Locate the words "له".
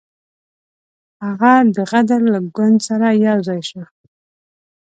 2.33-2.39